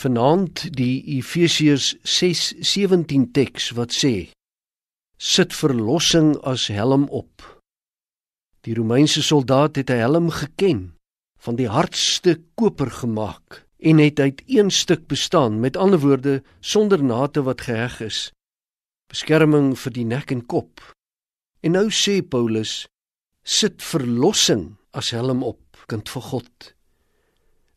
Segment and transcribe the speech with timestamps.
[0.00, 4.30] Vanaand die Efesiërs 6:17 teks wat sê:
[5.18, 7.44] Sit verlossing as helm op.
[8.64, 10.96] Die Romeinse soldaat het 'n helm geken,
[11.36, 17.04] van die hardste koper gemaak en het uit een stuk bestaan, met ander woorde sonder
[17.04, 18.32] nate wat geheg is.
[19.06, 20.94] Beskerming vir die nek en kop.
[21.60, 22.86] En nou sê Paulus:
[23.44, 26.74] Sit verlossing as helm op, kind van God.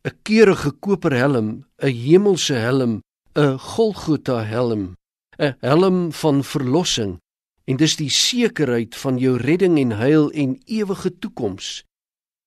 [0.03, 3.01] 'n keurige koper helm, 'n hemelse helm,
[3.35, 4.95] 'n Golgotha helm,
[5.39, 7.19] 'n helm van verlossing
[7.65, 11.83] en dis die sekerheid van jou redding en heil en ewige toekoms.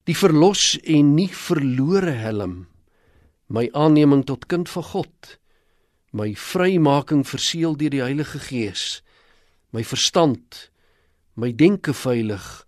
[0.05, 2.69] Die verlos en nie verlore helm.
[3.49, 5.39] My aanneming tot kind van God.
[6.13, 9.03] My vrymaking verseël deur die Heilige Gees.
[9.73, 10.71] My verstand,
[11.35, 12.66] my denke veilig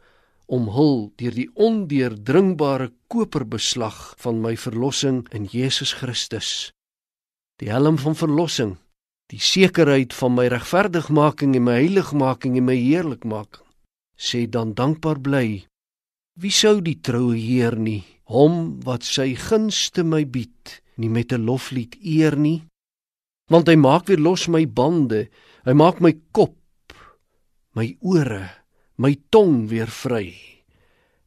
[0.49, 6.73] omhul deur die ondeurdringbare koperbeslag van my verlossing in Jesus Christus.
[7.61, 8.77] Die helm van verlossing,
[9.29, 13.67] die sekerheid van my regverdigmaking en my heiligmaking en my heerlikmaking.
[14.19, 15.49] Sê dan dankbaar bly.
[16.39, 21.45] Wie sou die troue Heer nie, hom wat sy gunste my bied, nie met 'n
[21.45, 22.63] loflied eer nie?
[23.51, 25.29] Want hy maak weer los my bande,
[25.65, 26.57] hy maak my kop,
[27.75, 28.59] my ore
[28.99, 30.35] my tong weer vry.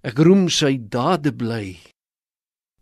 [0.03, 1.77] Ek roem sy dade bly.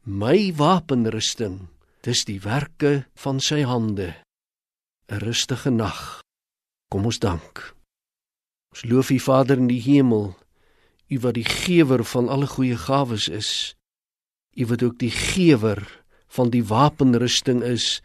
[0.09, 1.68] My wapenrusting,
[2.02, 4.16] dis die werke van sy hande.
[5.10, 6.22] 'n Rustige nag.
[6.90, 7.76] Kom ons dank.
[8.73, 10.34] Ons loof U Vader in die hemel,
[11.10, 13.76] U wat die gewer van alle goeie gawes is.
[14.58, 15.86] U wat ook die gewer
[16.28, 18.02] van die wapenrusting is,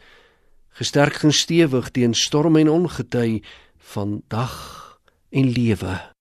[0.76, 3.40] gesterk en stewig teen storm en ongety
[3.78, 5.00] van dag
[5.32, 6.13] en lewe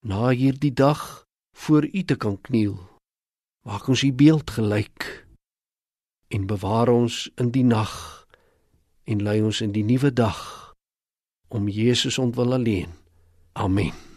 [0.00, 2.78] na hierdie dag voor U te kan kniel.
[3.66, 5.26] Maak ons U beeld gelyk
[6.28, 8.26] en bewaar ons in die nag
[9.04, 10.40] en lei ons in die nuwe dag
[11.48, 12.94] om Jesus ontwil alleen.
[13.52, 14.09] Amen.